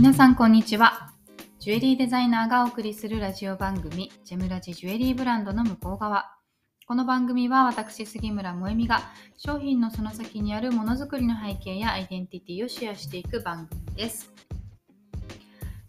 [0.00, 1.12] 皆さんこんにちは。
[1.58, 6.38] ジュエリーデザイナーがお送りするラジオ番組ジェムラジジュエリーブランドの向こう側。
[6.86, 9.02] この番組は私杉村萌実が
[9.36, 14.32] 商品のその先にあるものづくりの背景やアイデンティティをシェアしていく番組です、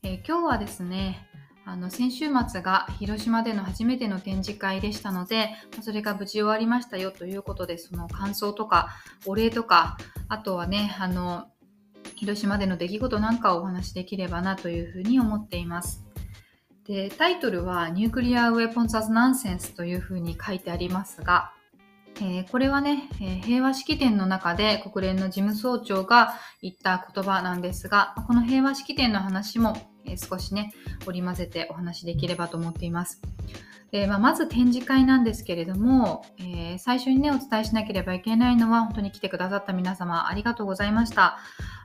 [0.04, 1.26] えー、今日はですね
[1.64, 5.52] あの先週末が広島での初めての展示会でしたので
[5.82, 8.90] それが無事終わりましたよということでその感想とか
[9.26, 11.48] お礼とかあとはねあの
[12.22, 16.04] 広島での出来事なんかをお話しできればなというふうに思っています。
[16.86, 21.52] でタイトルは「Nuclear weapons as nonsense」というふうに書いてありますが、
[22.18, 30.76] えー、これはね、えー、平和式典の中で国連の事務総長が言った言葉なんですがこの平和式典の話も、えー、少しね
[31.08, 33.20] 織り交ぜてお話しできればと思っています。
[33.92, 41.40] でまあ、まず展示会なんですけれども、えー、最初にねお伝えしなければいけないのは本当に来てくださった皆様ありがとうございました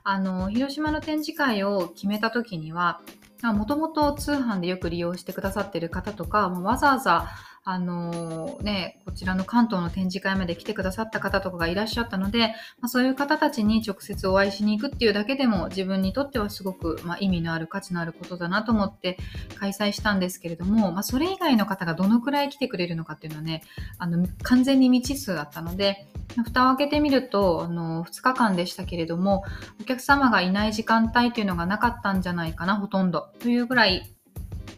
[0.09, 3.01] あの広島の展示会を決めた時には
[3.43, 7.27] もともと通販でよく利用してくださっている方とかわざわざ
[7.69, 19.17] あのね、こちらの関東の展示会まで来てくださった方とかがいらっしゃったので、まあ、そういう方たちに直接お会いしに行くっていうだけでも自分にとってはすごく、まあ、意味のある価値のあることだなと思って
[19.59, 23.63] 開催したんですけれども、まあ、それ以外の方がどのくらい来てくれるのかっていうのはね
[23.97, 26.07] あの完全に未知数だったので
[26.45, 29.43] 蓋を開けてみるとあの2日間でしたけれども
[29.81, 33.27] お客様がいない時間帯というのがなかったんじゃないかなほとんど。
[33.39, 34.16] というぐらい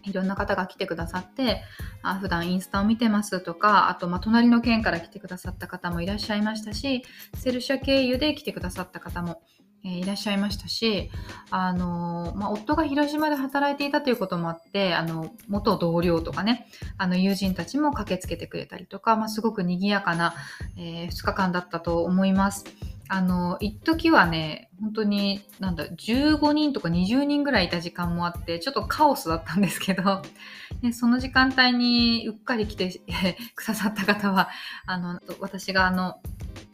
[0.09, 1.63] いろんな方が来てくださって
[2.01, 7.03] あ普段インスタを見てますとかあと、ま、隣の県から来てくださった方もいらっしゃいましたし
[7.35, 9.41] セルシャ経由で来てくださった方も、
[9.83, 11.09] え、いらっしゃいましたし、
[11.51, 20.35] あの、まあ、夫が広島で働いていたということもあってあの元同僚とかねあの友人たちも駆けつけてくれたりとか、まあ、すごく賑やかな、
[20.77, 22.65] えー、2日間だったと思います。
[23.11, 30.21] あの、一時はね、本当に、なんだ、15人とか20人ぐらいいた時間もあって、ちょっとカオスだったんですけど、
[30.83, 33.01] ね、その時間帯にうっかり来て
[33.55, 34.49] くださった方は、
[34.85, 36.21] あの、私があの、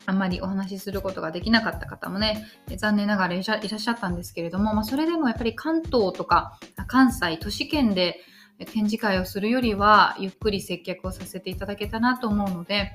[0.06, 2.46] あんまりお話しすることができなかった方もね、
[2.76, 8.20] 残念ながらいらっしゃったんですけれども、まあ、それでもやっぱり関東とか関西、都市圏で
[8.58, 12.92] 展示会をするよりは、ゆっくり接客をさせていただけたなと思うので、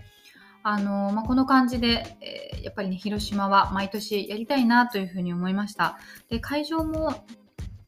[0.62, 5.98] あのまあ、この感じで、えー、やっぱりね、広島は毎年やりたいなというふうに思いました。
[6.28, 7.24] で、会場も、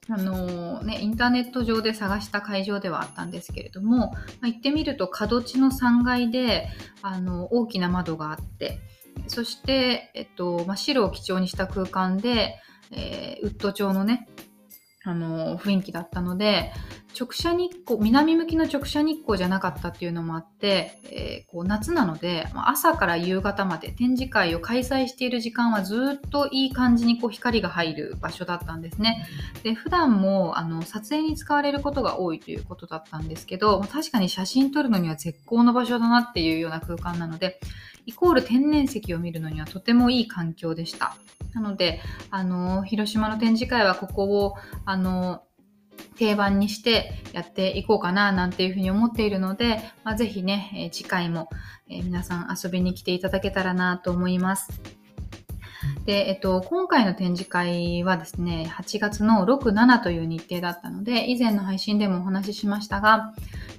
[0.09, 4.12] あのね、インターネット上で探した会場ではあったんですけれども、ま
[4.43, 6.69] あ、行ってみると角地の3階で
[7.03, 8.81] あの大きな窓があって
[9.28, 12.56] そして、えっとまあ、白を基調にした空間で、
[12.91, 14.28] えー、ウッド調のね
[15.04, 16.72] あの雰囲気だったので
[17.18, 29.26] 直射日光南向きの直射日光じゃなかったっていうのもあって、えー、こう夏なので朝から夕方まで展示会を開催している時間はずっといい感じにこう光が入る場所だったんですね。
[29.62, 37.60] で普段もあの撮影に使われることが多いということだったんですけど確かに写真撮るのには絶好の場所だなっていうような空間なので
[38.06, 41.16] イコール天然石を見るのにはとてもいい環境でした。
[41.54, 44.54] なので、あの、広島の展示会はここを、
[44.84, 45.42] あの、
[46.16, 51.48] 定番にしてやっていこうかななんていうふうに思っているので、まあ、ぜひね、え次回も、
[51.88, 55.01] え皆さん遊びに来ていただけたらなと思います。
[56.04, 63.34] で、えっと、今回の展示会はですね、8月の6、7という日程だったので、以前の配信でもお話ししましたが、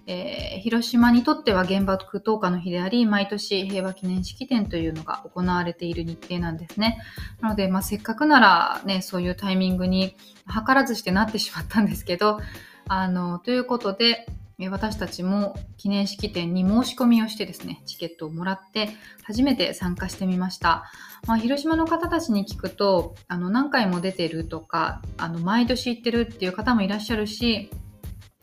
[0.07, 6.97] えー、広島にとっては原爆投下の日であり、毎年平和記念式典というのが行われている日程なんですね。
[7.41, 10.15] なので、まあ、せっかくならね、そういうタイミングに
[10.47, 12.39] 図らずしてなってしまったんですけど、
[12.87, 14.27] あの、ということで、
[14.69, 18.89] 私たちも記念式典に申し込みをしてですね、チケットをもらって
[19.23, 20.83] 初めて参加してみました。
[21.27, 27.69] まあ、広島の方たちに聞くと、あの何回も出てるとか、あの毎年行ってるっていう方もいらっしゃるし、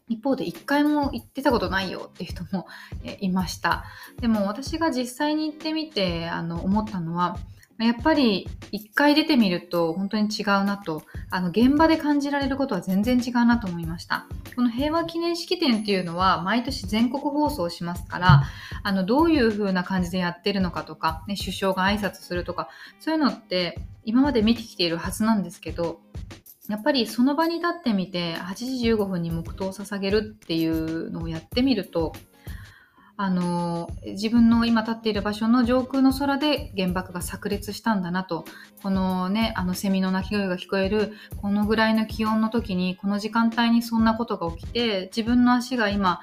[0.08, 2.66] 一方で一回も行ってたことないよっていう人も
[3.20, 3.84] いました。
[4.20, 7.38] でも私が実際に行ってみてあの思ったのは、
[7.84, 14.26] やっぱり一回出てみると本当に違うなと、あの現場で感じられることは全然違うなと思いました。
[14.54, 18.42] この平和記念式典っていうのは毎年全国放送しますから、
[18.82, 22.68] あのどういう風な感じでやってるのかとか、ね、首相が挨拶するとか、
[22.98, 26.00] そういうのって今まで見てきているはずなんですけど、
[26.68, 32.12] やっぱりその場に立ってみて8時15分に黙祷を捧げるっていうのをやってみると
[33.22, 38.46] あの自分の今立っている場所の上空の空で原爆が炸裂したんだなと。
[38.82, 46.20] このねあのセミの鳴き声が聞こえるこのぐらいの気温の時にこの時間帯にそんなことが起きて自分の足が今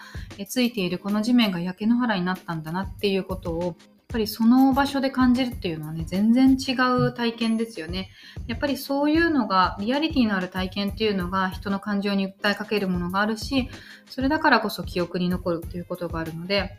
[0.47, 3.75] ついているこの地面が焼け野原になったんだなっていうことをやっ
[4.07, 8.09] ぱりその場所で感じるっていうのはね全然違う体験ですよね。
[8.47, 13.69] やっぱりそういうのがリアリティのある体験っていうのが人の感情に訴えかけるものがあるし
[14.09, 16.75] それだからこそ記憶に残るっていうことがあるので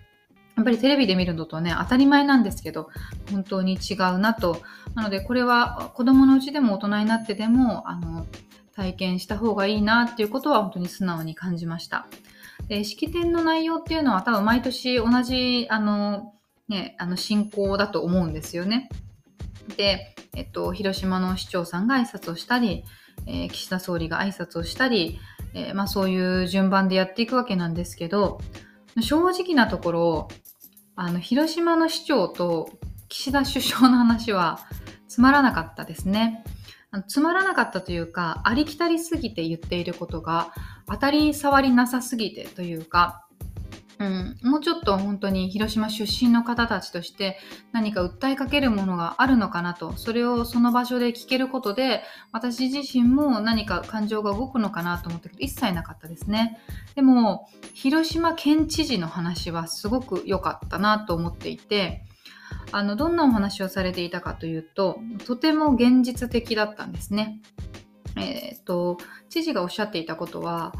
[0.58, 2.90] やっぱりテレビで見るのとね、当たり前なんですけど、
[3.30, 4.60] 本当に違うなと。
[4.96, 8.26] なので、これは子供のうちでも大人になってでも、あの、
[8.74, 12.08] 体験した方がいいなっていうことは本当に素直に感じました。
[12.66, 16.34] で式典の内容っていうのは多分毎年同じ、あの、
[16.68, 18.88] ね、あの進行だと思うんですよね。
[19.76, 22.82] で、えっと、広島の市長さんが挨拶をしたり、
[23.26, 25.20] えー、岸田総理が挨拶をしたり、
[25.54, 28.40] えー、まあ、そういう順番でやっていくわけなんですけど、
[29.00, 30.28] 正直なところ、
[31.00, 32.70] あの、広島の市長と
[33.08, 34.58] 岸田首相の話は
[35.06, 36.42] つまらなかったですね。
[36.90, 40.52] あのつまらなかったというか、ありきたりすぎて言っていることが
[40.88, 43.27] 当たり障りなさすぎてというか、
[44.00, 47.38] うん、もうちょっと本当に広島出身の方たちとして
[47.72, 56.60] 何か訴えかけるものがあるのかなと、それをその場所で聞けることで、私自身も何か感情が動くのかなと思ったけど、一切なかったですね。
[56.94, 62.04] でも、広島県知事の話はすごく良かったなと思っていて、
[62.70, 67.40] あの、どんなお話をされていたかというと、とても現実的だったんですね。
[68.16, 68.98] えっ、と、
[69.28, 70.72] 知事がおっしゃっていたことは、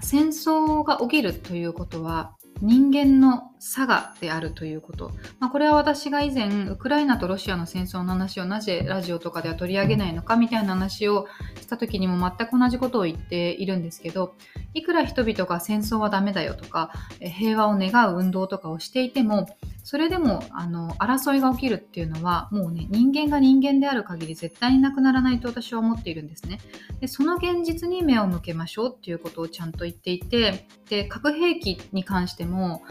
[0.00, 11.26] 戦争が起きるということは人間の差がであるということ、まあ、これは私が以前ウクライナとロシアの戦争の話をなぜラジオとかでは取り上げないのかみたいな話を
[11.58, 14.34] した時にも全く同じことを言っているんですけど
[14.74, 19.48] いくら人々が戦争はダメだよとか平和を願う運動とかをしていても
[19.82, 26.58] それでもあの争いが起きるっていうのはもうね人間が人間である限り絶対になくならないと私は思っているんですね。
[27.00, 32.82] でその現実に目を向けましょうっていうことをちゃんと言っていてで核兵器に関しても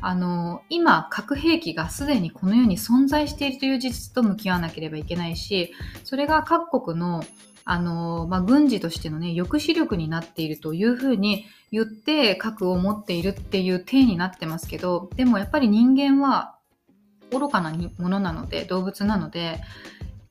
[0.00, 5.72] あの今核兵器がすでにこの世に存在しているという事実と向き合わなければいけないし
[6.04, 7.24] それが各国の
[7.64, 16.56] あの、まあ、軍事としてのね抑止力になっているというふうに言って核を持っているっていう体になってますけどでもやっぱり人間は
[17.30, 19.60] 愚かなものなので動物なので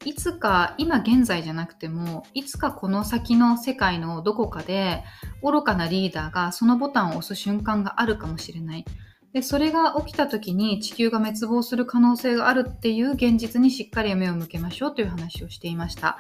[0.06, 5.04] いつか今現在じゃなくてもいつかこの先の世界のどこかで
[5.44, 8.86] 愚かなリーダーがそのボタンを押す瞬間があるかもしれない。
[9.34, 16.18] でそれが起きた時に地球が滅亡する可能性があるっていう現実にしっかり目を向けましょうという話をしていました。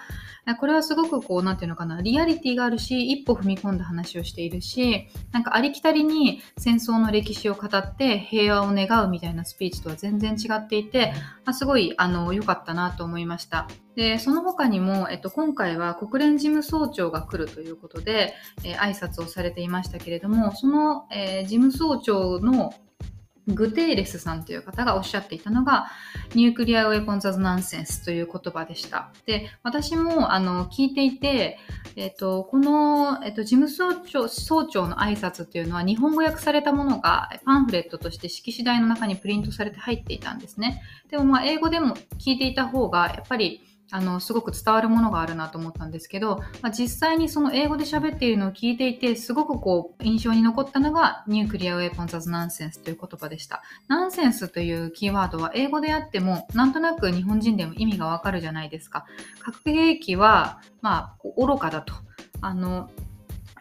[0.60, 11.14] これはすごくこう何て言うのかなリアリティがあるし一歩踏み込んだ話をしているしなんかありきたりに戦争の歴史を語って平和を願うみたいなスピーチとは全然違っていて
[11.46, 13.68] あすごい良かったなと思いました。
[13.96, 18.34] でその他にも、えっと、今回は国連事務総長が来るということで、
[18.64, 22.74] えー、挨拶をされていましたけれどもその、えー、事務総長の
[23.56, 25.88] グテーレスさんという方がおっしゃっていたのが、
[26.36, 29.12] ニュークリアウェポンザズナンセンスという言葉でした。
[29.26, 31.58] で、私もあの聞いていて、
[31.96, 40.82] えっ、ー、と、この、えっ、ー、と、事務総長総長の挨拶っていうのは日本語訳されたものがパンフレットとして式次第の中にプリントされて入っていたんですね。
[41.10, 53.64] でもまあ英語でも聞いていた方がやっぱりあの、すごく伝わるものがあるなと思ったんですけど、まあ、実際にその英語で喋っているのを聞いていて、すごくこう、印象に残ったのが、ニュークリアウェポンザズナンセンスという言葉でした。
[53.88, 59.06] ナンセンスというキーワードは英語であっても、なんとなく日本人でも意味がわかるじゃないですか。
[59.40, 61.94] 核兵器は、まあ、愚かだと。
[62.42, 62.90] あの、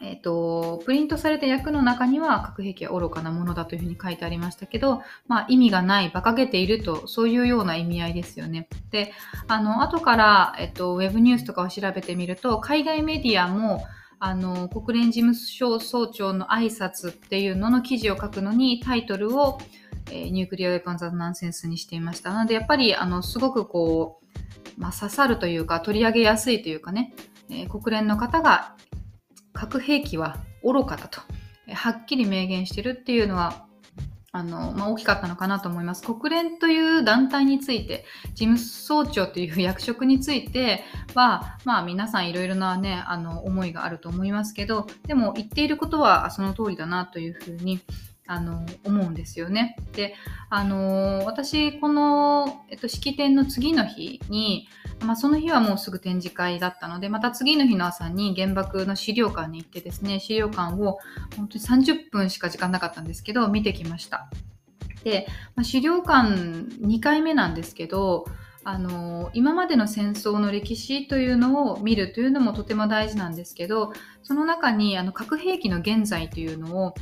[0.00, 8.68] えっ、ー、と、プリントされた訳の中には核兵器は愚かなものだというふうに書いてありましたけど、まあ意味がない、馬鹿げていると、そういうような意味合いですよね。
[8.90, 9.12] で、
[9.48, 13.84] あの、後から、えっ、ー、と、ウェブニュースとかを調べてみると、海外メディアも、
[14.20, 19.58] あの、国連事務所総長の挨拶っていうのの記事を書くのにタイトルを、
[20.10, 22.32] えー、ニュークリアウェポンザナンセンスにしていました。
[22.32, 24.20] なので、やっぱり、あの、すごくこ
[24.76, 27.14] う、まあ、刺さるというか、取り上げやすいというかね、
[27.50, 28.74] えー、国連の方が
[29.58, 31.20] 核兵器は愚かだと、
[31.72, 33.66] はっきり明言してるっていうのは、
[34.30, 36.02] あの、まあ、大きかったのかなと思います。
[36.02, 40.84] 国連という団体について、事務総長という役職について
[41.14, 47.80] は、まあ皆さんいろいろなね、あの、思いがあると思いますけど、でも言っていることはその通りだなというふうに、
[48.28, 49.74] あの、思うんですよね。
[49.92, 50.14] で、
[50.50, 54.68] あの、私、この、えっと、式典の次の日に、
[55.04, 60.98] まあ、その日はもうすぐ展示会だったので、また次の日の朝に原爆の資料館に行ってですね、資料館を
[61.36, 64.28] 本当に30分しか時間なかったんですけど、見てきました。
[65.04, 68.26] で、まあ、資料館2回目なんですけど、
[68.64, 76.94] あの今までの戦争の歴史というのを見るというのもとても大事なんですけどその中にあの核兵器の現在というのを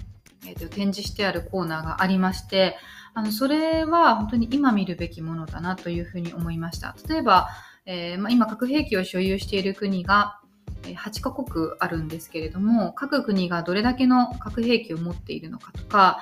[0.46, 2.76] えーと、展示してあるコーナーがありまして、
[3.14, 6.94] あのそれは本当に今見るべきものだなというふうに思いました。
[7.08, 7.48] 例えば、
[7.86, 10.40] えー、まあ、今核兵器を所有している国が
[10.82, 16.20] 8カ国あるんですけれども各国がどれだけの核兵器を持っているのかとか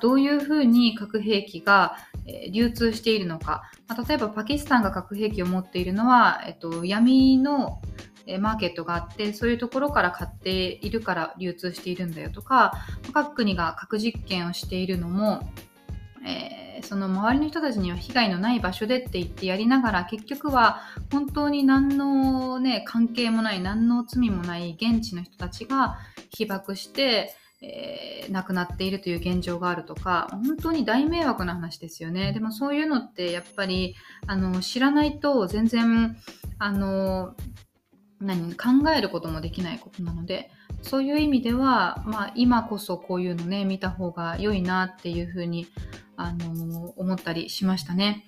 [0.00, 1.96] どういうふうに核兵器が
[2.52, 3.62] 流通しているのか。
[4.08, 7.80] 例えばパキスタンが核兵器を持っているのは、えっと、闇の
[8.38, 12.72] マーケットがあってそういうところから買っているから流通しているんだよとか
[13.12, 15.40] 各国が核実験をしているのも、
[16.24, 20.80] えー、その周りの人たちには被害のない場所でって言ってやりながら結局は
[21.12, 25.98] 本当に何の、ね、関係もない何の罪もない現地の人たちが
[26.30, 32.32] 被爆してえー、亡くなっているという現状があるとか本当に大迷惑な話ですよね。
[32.32, 33.94] でもそういうのってやっぱり
[34.26, 36.16] あの知らないと全然
[36.58, 37.34] あの
[38.18, 40.50] 何考えることもできないことなので
[40.82, 45.66] そういう意味では、まあ、今こそこういうのね見た方が良いなっていうふうに
[46.16, 48.26] あの思ったりしましたね。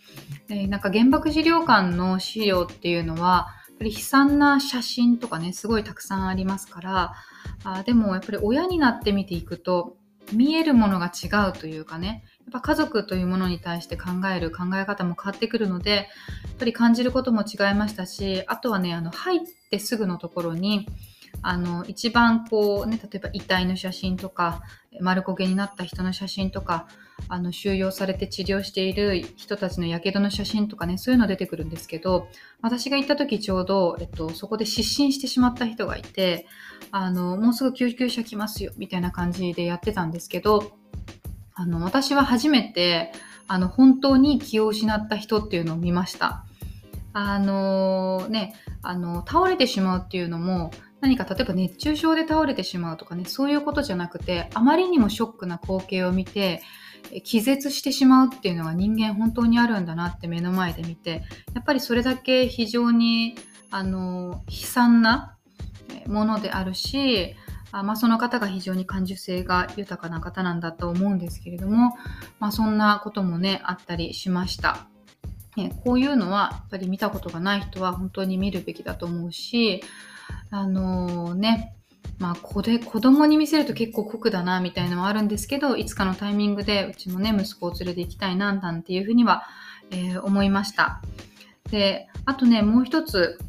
[0.48, 7.14] でなんか原爆資料館の資料っていうのはやっぱり悲惨な写真とかねすごいたくさんありますから
[7.64, 9.96] あでもやっぱり親になって見ていくと
[10.32, 20.86] 見えるものが違うというかねやっぱ家族というものに対して考える考え方も変わってくるのでやっぱり感じることも違いましたしあとはねあの入ってすぐのところに
[21.42, 24.62] あの一番こうね例えば遺体の写真とか
[25.00, 26.86] 丸焦げになった人の写真とか
[27.28, 32.28] あの収容されて治療している人たちのやけどの写真とかねそういうの出てくるんですけど
[32.60, 36.46] 私が行った時ちょうど、えっと、そこで失神してしまった人がいて
[36.90, 40.72] あのもうすぐ救急車来ますよみたいな感じでやってたんですけど
[41.54, 43.12] あの私は初めて
[43.48, 46.44] あの本当に気を失った人っていうのを見ました。
[47.14, 50.70] あのね、あの倒れてしまうっていうのも
[51.02, 56.62] 何か例えば熱中症で倒れてしまうとかねそういうことじゃなくてあまりにもショックな光景を見て
[57.24, 63.34] 気絶してしまうっていうのが人間本当にあるんだなって目の前で見てやっぱりそれだけ非常に
[63.70, 65.36] あの悲惨な
[66.06, 67.34] ものであるし
[67.74, 71.96] あまあ、その方が非常に感受性が豊かな方なんだと思うんですけれども、
[72.38, 74.86] まあ、そんなこともねあったりしました。
[75.84, 79.82] こういうのはやっぱり見たことがない人は本当に見るべきだと思うし
[80.50, 81.76] あのー、ね
[82.18, 89.42] まあ、子で子供に見せると結構酷だなみたいなのはあるんですけどいつかのタイミングでうちのね息子を連れて行きたいななんていうふうには、
[89.90, 91.02] えー、思いました
[91.70, 93.40] であとねもう一つ、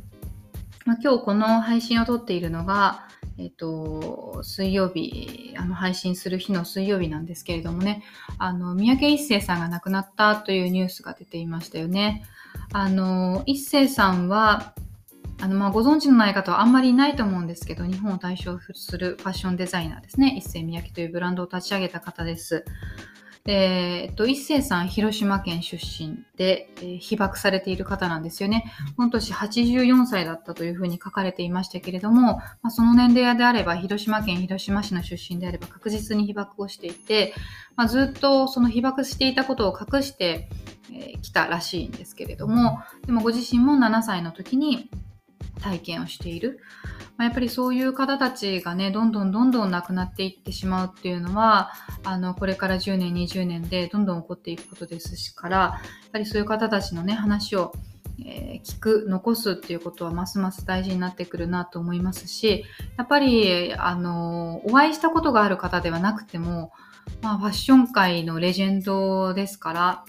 [0.85, 8.03] まあ、今日この配信を撮っているのがえっ、と、水曜日、あの、配信する日の水曜日なんですけれどもね、
[8.37, 12.23] あの、三宅一生さんが亡くなったというニュースが出ていましたよね。
[12.73, 14.75] あの、一生さんは、
[15.43, 20.35] あの、まあ、ご存知のない方はあんまりいないと思うんですけど、日本を代表するファッションデザイナーですね。
[20.37, 22.63] 一世三宅というブランドを立ち上げた方です。
[23.45, 28.71] えっと、一世さん、広島県出身で、えー、被爆されている方なんですよね。
[28.95, 37.33] この年84歳だったというふうに書かれていましたけれども、まあ、その年齢であれば、広島県広島市の出身であれば確実に被爆をしていて、
[37.75, 40.47] まあ、ずっとその被爆していたことを隠して
[40.87, 44.89] き、えー、たらしいんですけれども、でもご自身も7歳の時に
[45.61, 46.59] 体験をしている。
[47.17, 51.71] まあ、やっぱりそういう方たちがね、どんどんどんどん亡くなっていってしまうっていうのは、
[52.03, 57.73] あの、これから10年、20年でどんどん起こっていくことですから、やっぱりそういう方たちのね、話を、
[58.25, 62.65] えー、聞く、残すっていうことはますます大事になってくるなと思いますし、
[62.97, 66.71] やっぱり、あの、お会いしたことがある方ではなくても、
[67.21, 70.05] まあ、ファッション界のレジェンドですから、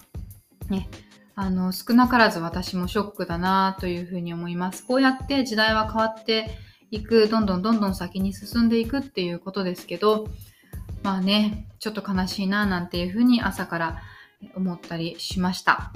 [0.69, 0.89] ね、
[1.35, 4.85] あの、少なからず私もショックだなというふうに思います。
[4.85, 6.49] こうやって時代は変わって
[6.91, 10.27] いく、どんどんどんどん先に進んでいくっていうことですけど、
[11.03, 14.01] まあね、ちょっと悲しいななんていうふうに朝から
[14.55, 15.91] 思ったりしました。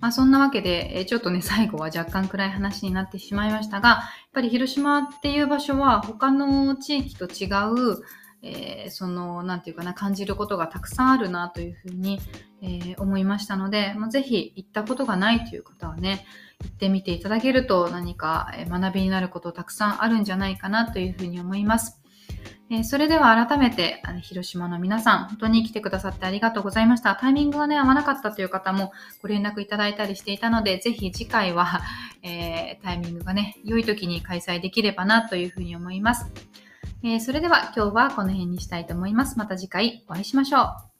[0.00, 4.00] まあそんなわけで、ちょっとね、最後は若干暗い話になってしまいましたが、やっ
[4.32, 8.02] ぱり広島っていう場所は他の地域と違う、
[8.42, 12.20] えー、その、なんていうかな、感じることがたくさんあるなというふうに、
[12.66, 16.24] えー、思いましたので、まあ、ぜひ行ったことがないという方はね、
[16.62, 22.00] 行ってみていただけると何か学びになることたくさんあるんじゃないかなというふうに思います。
[22.70, 27.14] えー、それでは改めて、あの広島の皆さん、本当に来てくださってありがとうございました。
[27.14, 31.82] タイミングがね、合わなかったという方もご連絡いただいたりしていたので、ぜひ次回は、
[32.22, 36.32] えー、タイミングがね、良い時に開催できればなというふうに思います。
[37.02, 39.38] えー、それでは今日はこの辺にしたいと思います。
[39.38, 40.93] また次回お会いしましょう。